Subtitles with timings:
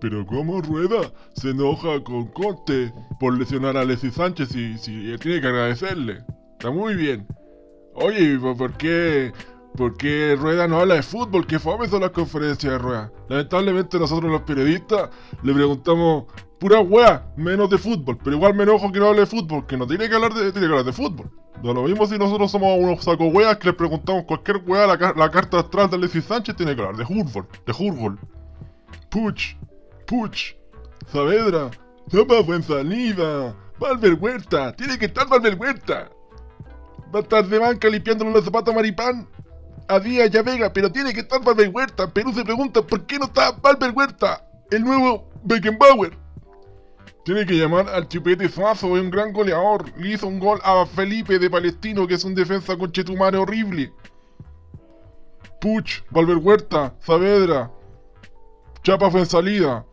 [0.00, 5.40] Pero ¿cómo Rueda se enoja con Conte por lesionar a Alexis Sánchez y si tiene
[5.40, 6.24] que agradecerle?
[6.52, 7.26] Está muy bien.
[7.94, 9.32] Oye, ¿por qué,
[9.76, 11.46] ¿por qué Rueda no habla de fútbol?
[11.46, 13.12] ¿Qué fome son las conferencias de Rueda?
[13.28, 15.10] Lamentablemente nosotros los periodistas
[15.42, 16.26] le preguntamos
[16.60, 18.18] pura wea, menos de fútbol.
[18.22, 20.52] Pero igual me enojo que no hable de fútbol, que no tiene que hablar de,
[20.52, 21.30] tiene que hablar de fútbol.
[21.62, 25.14] No lo mismo si nosotros somos unos saco weas que le preguntamos cualquier wea, la,
[25.16, 28.18] la carta astral de Alexis Sánchez tiene que hablar de fútbol, de fútbol.
[29.10, 29.56] Puch,
[30.08, 30.56] Puch,
[31.12, 31.70] Saavedra,
[32.10, 36.10] Toma Fuenzalida, Valver Huerta, tiene que estar Valver Huerta.
[37.14, 39.28] Va a estar de banca limpiándole los zapatos a Maripán.
[39.86, 42.10] A Díaz y a Vega, pero tiene que estar Valver Huerta.
[42.10, 46.16] Perú se pregunta por qué no está Valver Huerta, el nuevo Beckenbauer.
[47.26, 49.92] Tiene que llamar al Chupete Fazo, es un gran goleador.
[49.98, 53.92] Le hizo un gol a Felipe de Palestino, que es un defensa con chetumare horrible.
[55.60, 57.70] Puch, Valver Huerta, Saavedra,
[58.88, 59.84] Chapa fue en salida.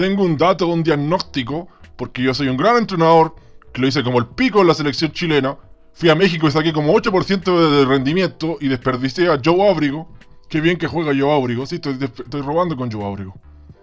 [0.00, 3.34] Tengo un dato, un diagnóstico, porque yo soy un gran entrenador,
[3.70, 5.58] que lo hice como el pico en la selección chilena.
[5.92, 10.08] Fui a México y saqué como 8% de rendimiento y desperdicié a Joe Ábrigo.
[10.48, 11.66] Qué bien que juega Joe Ábrigo.
[11.66, 13.34] Sí, estoy, robando con Joe Ábrigo.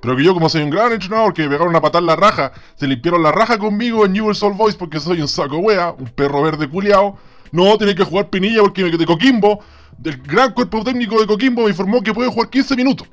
[0.00, 2.52] Pero que yo, como soy un gran entrenador, que me pegaron a patar la raja,
[2.76, 6.06] se limpiaron la raja conmigo en Newell's Old Boys porque soy un saco wea, un
[6.06, 7.18] perro verde culiao.
[7.52, 9.60] No, tiene que jugar Pinilla porque de Coquimbo,
[9.98, 13.06] del gran cuerpo técnico de Coquimbo, me informó que puede jugar 15 minutos.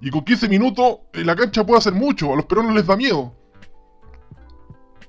[0.00, 2.96] Y con 15 minutos en la cancha puede hacer mucho, a los peruanos les da
[2.96, 3.34] miedo.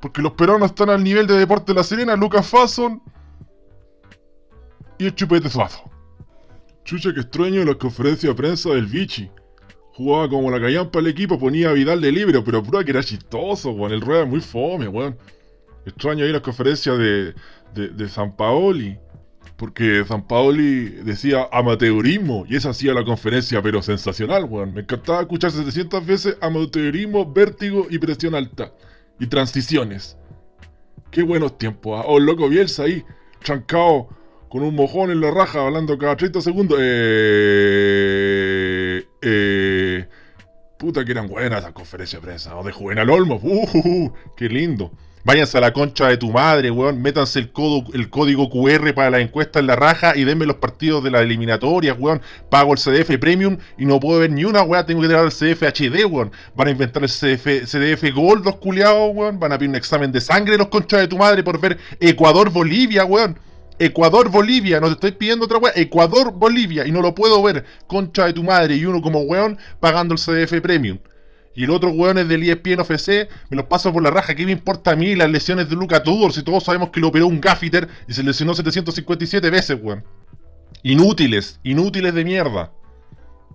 [0.01, 3.01] Porque los peruanos están al nivel de Deporte de la Serena, Lucas Fasson
[4.97, 5.83] y el Chupete Suazo.
[6.83, 9.29] Chucha que extraño las conferencias de prensa del Vichy.
[9.93, 13.03] Jugaba como la callampa el equipo, ponía a Vidal de libre, pero pura que era
[13.03, 13.91] chistoso, weón.
[13.91, 15.17] El rueda muy fome, weón.
[15.85, 17.35] Extraño ahí las conferencias de,
[17.73, 18.97] de, de San Paoli.
[19.59, 24.73] Porque San Paoli decía amateurismo y esa hacía la conferencia, pero sensacional, weón.
[24.73, 28.71] Me encantaba escuchar 700 veces amateurismo, vértigo y presión alta.
[29.19, 30.17] Y transiciones.
[31.11, 32.05] Qué buenos tiempos, ¿ah?
[32.07, 33.03] Oh, loco Bielsa ahí,
[33.43, 34.07] trancado
[34.47, 36.79] con un mojón en la raja, hablando cada 30 segundos.
[36.81, 37.83] Eh,
[39.21, 40.07] eh,
[40.77, 42.55] puta que eran buenas esas conferencias de prensa.
[42.55, 43.41] O de Juvenal Olmo.
[43.43, 44.93] Uh, uh, uh, qué lindo.
[45.29, 47.03] Váyanse a la concha de tu madre, weón.
[47.03, 47.51] Métanse el,
[47.93, 51.21] el código QR para la encuesta en la raja y denme los partidos de la
[51.21, 52.19] eliminatoria, weón.
[52.49, 54.87] Pago el CDF Premium y no puedo ver ni una, weón.
[54.87, 56.31] Tengo que tirar el CDF HD, weón.
[56.55, 59.39] Van a inventar el CDF, Gold, los culiados, weón.
[59.39, 63.05] Van a pedir un examen de sangre los conchas de tu madre por ver Ecuador-Bolivia,
[63.05, 63.37] weón.
[63.77, 65.75] Ecuador-Bolivia, no te estoy pidiendo otra weón.
[65.75, 68.77] Ecuador-Bolivia y no lo puedo ver, concha de tu madre.
[68.77, 70.97] Y uno como weón pagando el CDF Premium.
[71.59, 74.33] Y el otro weón es del ESPN FC, me los paso por la raja.
[74.33, 77.09] ¿Qué me importa a mí las lesiones de Luca Tudor si todos sabemos que lo
[77.09, 80.05] operó un gaffiter y se lesionó 757 veces, weón?
[80.83, 82.71] Inútiles, inútiles de mierda.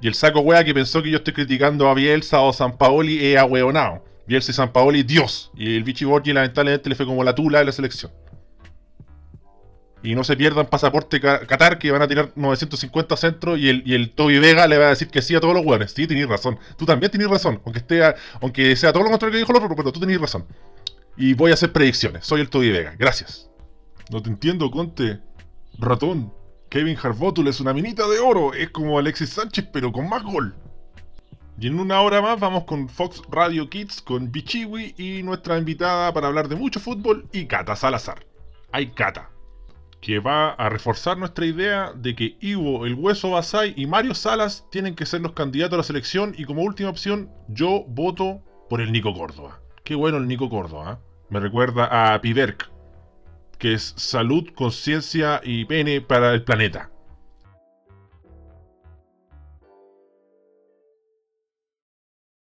[0.02, 3.24] Y el saco wea que pensó que yo estoy criticando a Bielsa o San Paoli
[3.24, 4.04] es ahueonado.
[4.26, 5.50] Bielsa y San Paoli, Dios.
[5.56, 8.12] Y el Vichy Borgi lamentablemente le fue como la tula de la selección.
[10.04, 13.94] Y no se pierdan pasaporte Qatar que van a tirar 950 centros y el, y
[13.94, 15.92] el Toby Vega le va a decir que sí a todos los jugadores.
[15.92, 16.58] Sí, tenéis razón.
[16.76, 17.62] Tú también tenés razón.
[17.64, 18.02] Aunque, esté
[18.42, 20.44] aunque sea todo lo contrario que dijo el otro, pero tú tenés razón.
[21.16, 22.26] Y voy a hacer predicciones.
[22.26, 22.94] Soy el Toby Vega.
[22.98, 23.48] Gracias.
[24.10, 25.20] No te entiendo, Conte.
[25.78, 26.34] Ratón.
[26.68, 28.52] Kevin Harbotul es una minita de oro.
[28.52, 30.54] Es como Alexis Sánchez, pero con más gol.
[31.58, 36.12] Y en una hora más vamos con Fox Radio Kids, con Bichiwi y nuestra invitada
[36.12, 38.26] para hablar de mucho fútbol y Cata Salazar.
[38.70, 39.30] Hay Cata
[40.04, 44.66] que va a reforzar nuestra idea de que Ivo, el Hueso Basay y Mario Salas
[44.70, 48.82] tienen que ser los candidatos a la selección y como última opción yo voto por
[48.82, 49.60] el Nico Córdoba.
[49.82, 51.00] Qué bueno el Nico Córdoba.
[51.00, 51.24] ¿eh?
[51.30, 52.70] Me recuerda a Piderk,
[53.56, 56.90] que es salud, conciencia y pene para el planeta.